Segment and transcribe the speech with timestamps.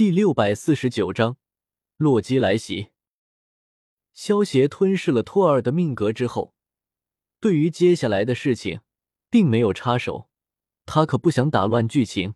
[0.00, 1.36] 第六百四十九章，
[1.98, 2.88] 洛基来袭。
[4.14, 6.54] 萧协吞噬了托尔的命格之后，
[7.38, 8.80] 对于接下来的事情，
[9.28, 10.30] 并没有插手。
[10.86, 12.34] 他可不想打乱剧情。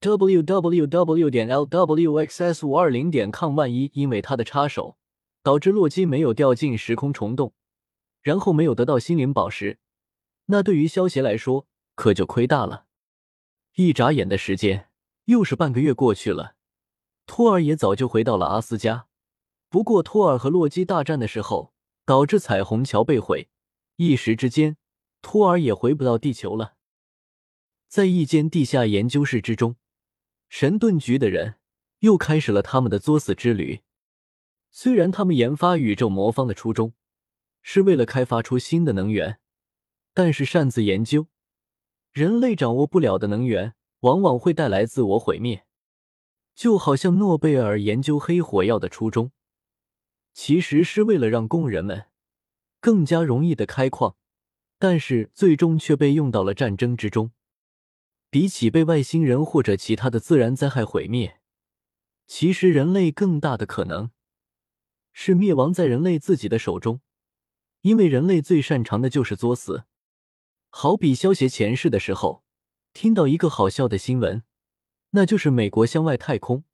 [0.00, 4.96] w w w 点 l w x s 五二零点 com，万一因为他的插手，
[5.42, 7.52] 导致洛基没有掉进时空虫洞，
[8.22, 9.78] 然后没有得到心灵宝石，
[10.46, 12.86] 那对于萧协来说可就亏大了。
[13.74, 14.88] 一眨眼的时间，
[15.26, 16.54] 又是半个月过去了，
[17.26, 19.06] 托尔也早就回到了阿斯加。
[19.68, 21.72] 不过，托尔和洛基大战的时候，
[22.04, 23.48] 导致彩虹桥被毁，
[23.96, 24.76] 一时之间，
[25.20, 26.74] 托尔也回不到地球了。
[27.88, 29.76] 在一间地下研究室之中，
[30.48, 31.56] 神盾局的人
[32.00, 33.82] 又开始了他们的作死之旅。
[34.70, 36.94] 虽然他们研发宇宙魔方的初衷
[37.62, 39.38] 是为了开发出新的能源，
[40.12, 41.28] 但是擅自研究
[42.12, 45.64] 人类掌握不了的能源，往往会带来自我毁灭。
[46.54, 49.32] 就好像诺贝尔研究黑火药的初衷，
[50.32, 52.06] 其实是为了让工人们
[52.80, 54.16] 更加容易的开矿，
[54.78, 57.32] 但是最终却被用到了战争之中。
[58.30, 61.40] 比起被外星人或者其他的自然灾害毁灭，
[62.26, 64.10] 其实人类更大的可能
[65.12, 67.00] 是灭亡在人类自己的手中，
[67.82, 69.84] 因为人类最擅长的就是作死。
[70.70, 72.42] 好比消协前世的时候，
[72.92, 74.42] 听到一个好笑的新闻，
[75.16, 76.64] 那就是美国向外太空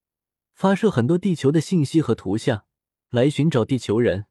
[0.55, 2.65] 发射很多地球的信息和图像
[3.11, 4.27] 来寻找地球人。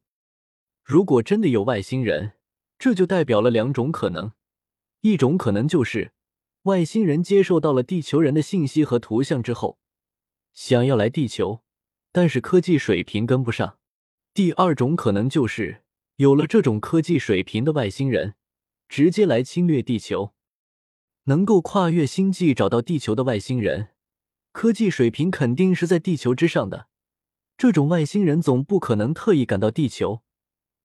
[0.82, 2.32] 如果真的有外星人，
[2.76, 4.32] 这就代表了两种可能，
[5.02, 6.12] 一种可能就是。
[6.64, 9.78] 外星人接受到了地球人的信息和图像之后，
[10.52, 11.62] 想要来地球，
[12.12, 13.78] 但是科技水平跟不上。
[14.34, 15.82] 第二种可能就是
[16.16, 18.34] 有了这种科技水平的外星人，
[18.88, 20.34] 直接来侵略地球。
[21.24, 23.90] 能够跨越星际找到地球的外星人，
[24.52, 26.88] 科技水平肯定是在地球之上的。
[27.56, 30.22] 这种外星人总不可能特意赶到地球，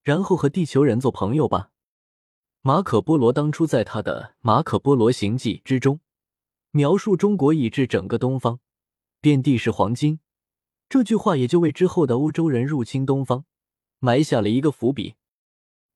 [0.02, 1.70] 然后和地球人做朋友吧？
[2.62, 6.00] 马可波罗当初在他的《马可波罗行记》之中，
[6.72, 8.60] 描述中国以至整个东方，
[9.20, 10.20] 遍地是黄金，
[10.88, 13.44] 这句话也就为之后的欧洲人入侵东方
[13.98, 15.14] 埋下了一个伏笔。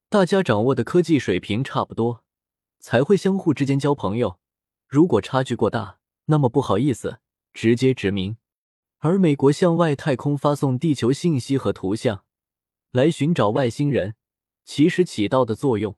[0.09, 2.25] 大家掌握的科技水平差不多，
[2.79, 4.39] 才会相互之间交朋友。
[4.89, 7.19] 如果差距过大，那么不好意思，
[7.53, 8.37] 直接殖民。
[8.99, 12.25] 而美国向外太空发送地球信息和图像，
[12.91, 14.15] 来寻找外星人，
[14.65, 15.97] 其实起到的作用。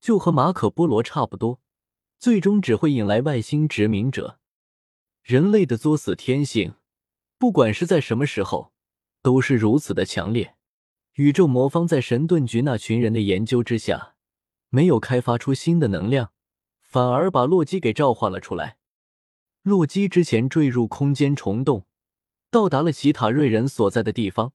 [0.00, 1.60] 就和马可波罗差不多，
[2.18, 4.38] 最终只会引来外星殖民者。
[5.22, 6.74] 人类的作死天性，
[7.38, 8.74] 不管是在什么时候，
[9.22, 10.56] 都是如此的强烈。
[11.14, 14.16] 宇宙魔方在神盾局那群人的研究之下，
[14.68, 16.32] 没有开发出新的能量，
[16.82, 18.76] 反而把洛基给召唤了出来。
[19.64, 21.86] 洛基之前坠入空间虫洞，
[22.50, 24.52] 到达了奇塔瑞人所在的地方，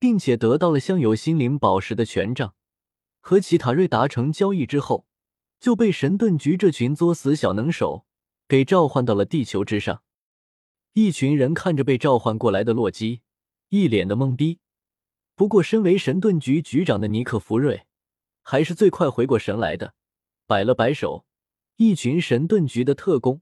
[0.00, 2.56] 并且得到了镶有心灵宝石的权杖。
[3.20, 5.06] 和奇塔瑞达成交易之后，
[5.60, 8.04] 就被神盾局这群作死小能手
[8.48, 10.02] 给召唤到了地球之上。
[10.94, 13.20] 一群人看着被召唤过来的洛基，
[13.68, 14.58] 一脸的懵逼。
[15.36, 17.86] 不过，身为神盾局局长的尼克弗瑞
[18.42, 19.94] 还是最快回过神来的，
[20.48, 21.24] 摆了摆手，
[21.76, 23.40] 一群神盾局的特工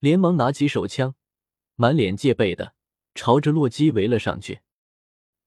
[0.00, 1.14] 连忙拿起手枪，
[1.76, 2.74] 满脸戒备的
[3.14, 4.60] 朝着洛基围了上去。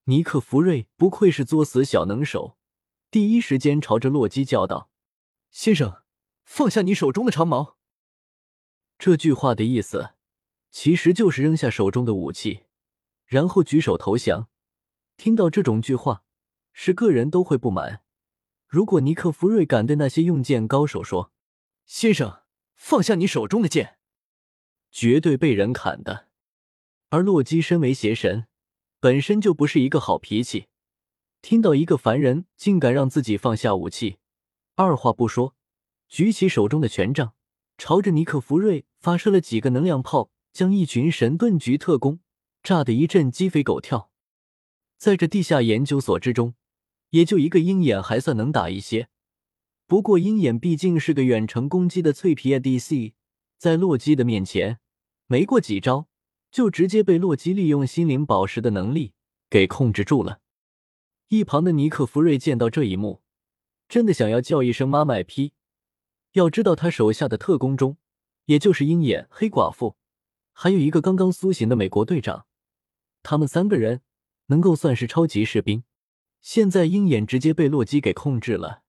[0.05, 2.57] 尼克弗瑞不愧是作死小能手。
[3.09, 4.89] 第一时间朝着洛基叫道
[5.49, 6.03] ：“先生，
[6.43, 7.77] 放下你手中的长矛。”
[8.97, 10.11] 这句话的意思，
[10.71, 12.63] 其实就是扔下手中的武器，
[13.25, 14.49] 然后举手投降。
[15.17, 16.23] 听到这种句话，
[16.73, 18.03] 是个人都会不满。
[18.67, 21.31] 如果尼克弗瑞敢对那些用剑高手说
[21.85, 22.41] ：“先生，
[22.75, 23.97] 放下你手中的剑”，
[24.93, 26.27] 绝对被人砍的。
[27.09, 28.45] 而洛基身为邪神，
[28.99, 30.67] 本身就不是一个好脾气。
[31.41, 34.17] 听到一个凡人竟敢让自己放下武器，
[34.75, 35.55] 二话不说，
[36.07, 37.33] 举起手中的权杖，
[37.77, 42.19] 朝着尼克弗瑞发射了几个能量炮，将一群神盾局特工
[42.61, 44.11] 炸得一阵鸡飞狗跳。
[44.97, 46.53] 在这地下研究所之中，
[47.09, 49.09] 也就一个鹰眼还算能打一些。
[49.85, 53.13] 不过鹰眼毕竟是个远程攻击的脆皮 ADC，
[53.57, 54.79] 在洛基的面前，
[55.33, 56.07] 没过几招
[56.51, 59.15] 就直接被洛基利用心灵宝石的能力
[59.49, 60.41] 给控制住了。
[61.29, 63.23] 一旁的尼克弗瑞见到这一幕，
[63.89, 65.53] 真的想要叫一声“妈卖批”。
[66.33, 67.97] 要知道，他手下的特工中，
[68.45, 69.95] 也就是鹰眼、黑寡妇，
[70.51, 72.45] 还有一个刚刚苏醒的美国队长，
[73.23, 74.01] 他们三个人
[74.49, 75.83] 能够算是超级士兵。
[76.41, 78.83] 现在鹰眼直接被洛基给控制了，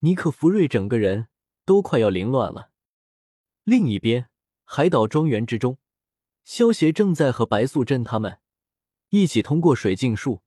[0.00, 1.28] 尼克弗瑞整个人
[1.64, 2.72] 都快要凌乱了。
[3.62, 4.28] 另一边，
[4.70, 5.78] 海岛庄园之中，
[6.44, 8.38] 萧协正在和白素贞他们
[9.08, 10.42] 一起通过水镜术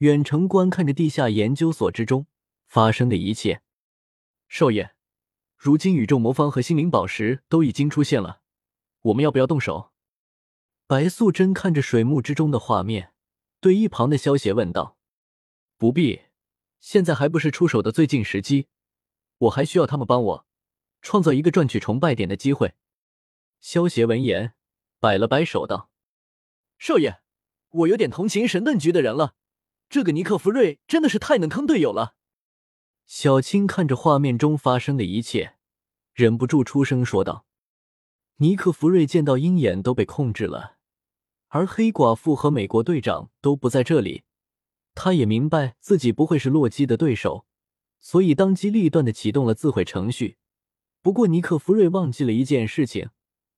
[0.00, 2.26] 远程观看着地下研究所之中
[2.66, 3.62] 发生的一切。
[4.46, 4.90] 少爷，
[5.56, 8.42] 如今宇宙魔方和心灵宝石都已经出现了，
[9.00, 9.90] 我们要不要动手？
[10.86, 13.14] 白素贞看着水幕之中的画面，
[13.60, 14.98] 对一旁的萧协问道
[15.78, 16.20] ：“不必，
[16.78, 18.66] 现在还不是出手的最近时机，
[19.38, 20.46] 我还需要他们帮我
[21.00, 22.74] 创造一个赚取崇拜点的机会。”
[23.60, 24.54] 萧协闻言。
[24.98, 25.90] 摆了摆手道
[26.78, 27.20] ：“少爷，
[27.68, 29.34] 我有点同情神盾局的人了。
[29.90, 32.16] 这个尼克弗瑞真的是太能坑队友了。”
[33.06, 35.56] 小青看着画面中发生的一切，
[36.14, 37.44] 忍不住出声说道
[38.38, 40.78] ：“尼克弗瑞见到鹰眼都被控制了，
[41.48, 44.24] 而黑寡妇和美国队长都不在这里，
[44.94, 47.46] 他也明白自己不会是洛基的对手，
[48.00, 50.38] 所以当机立断的启动了自毁程序。
[51.02, 53.10] 不过尼克弗瑞忘记了一件事情。”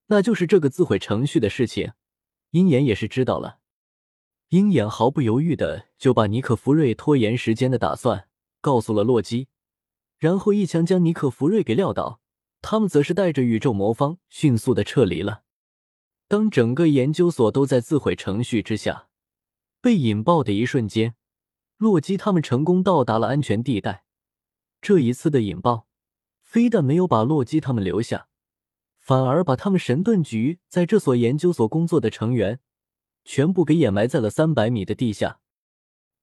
[0.08, 1.93] 那就是这个自毁程序的事情，
[2.50, 3.60] 鹰眼也是知道了。
[4.49, 8.28] 鹰眼毫不犹豫的就把尼克弗瑞拖延时间的打算
[8.60, 9.49] 告诉了洛基，
[10.19, 12.20] 然后一枪将尼克弗瑞给撂倒。
[12.60, 15.43] 他们则是带着宇宙魔方迅速的撤离了。
[16.26, 19.08] 当整个研究所都在自毁程序之下
[19.81, 21.14] 被引爆的一瞬间，
[21.76, 24.05] 洛基他们成功到达了安全地带。
[24.81, 25.87] 这一次的引爆，
[26.43, 28.28] 非但没有把洛基他们留下。
[29.08, 32.60] 反而把他们神盾局在这所研究所工作的成员
[33.25, 35.40] 全部给掩埋在了三百米的地下。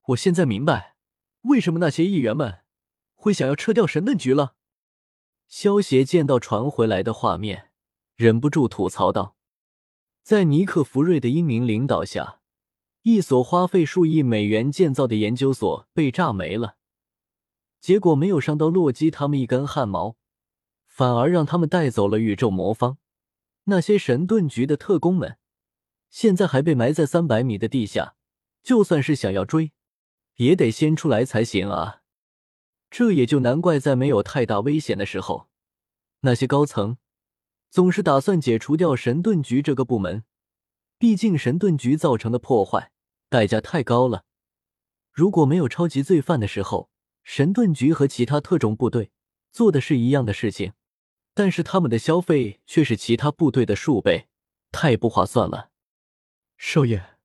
[0.09, 0.95] 我现在明白
[1.41, 2.59] 为什么那些议员们
[3.15, 4.53] 会想要撤掉神盾局了。
[5.47, 7.71] 萧协见到传回来的画面，
[8.15, 9.35] 忍不住吐槽道
[10.21, 12.39] ：“在尼克弗瑞的英明领导下，
[13.01, 16.75] 一所花费数亿美元建造的研究所被炸没了，
[17.81, 20.17] 结果没有伤到洛基他们一根汗毛。”
[20.95, 22.97] 反而让他们带走了宇宙魔方，
[23.65, 25.37] 那些神盾局的特工们
[26.09, 28.15] 现在还被埋在三百米的地下，
[28.63, 29.73] 就算是想要追，
[30.35, 32.01] 也得先出来才行啊！
[32.89, 35.49] 这也就难怪，在没有太大危险的时候，
[36.21, 36.97] 那些高层
[37.69, 40.23] 总是打算解除掉神盾局这个部门。
[40.97, 42.93] 毕竟神盾局造成的破坏
[43.27, 44.23] 代价太高了。
[45.11, 46.89] 如果没有超级罪犯的时候，
[47.21, 49.11] 神盾局和其他特种部队
[49.51, 50.71] 做的是一样的事情。
[51.35, 54.29] 但是他们的消费却是其他部队的数倍，
[54.71, 55.69] 太不划算了。
[56.57, 57.17] 少爷，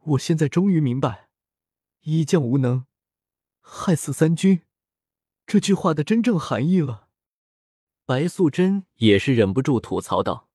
[0.00, 1.28] 我现在终于明白
[2.02, 2.86] “一将无能，
[3.60, 4.62] 害死三军”
[5.46, 7.08] 这句话的真正含义了。
[8.06, 10.48] 白素贞也是忍不住吐槽道。